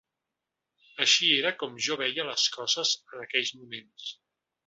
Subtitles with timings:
[1.05, 4.09] Així era com jo veia les coses en aquells moments